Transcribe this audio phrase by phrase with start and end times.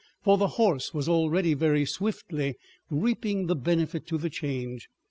[0.23, 2.55] For the horse was already very swiftly
[2.89, 4.89] reaping the benefit to the Change.